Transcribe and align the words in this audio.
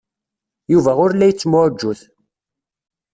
Yuba 0.71 0.91
ur 1.03 1.11
la 1.13 1.25
yettemɛujjut. 1.29 2.01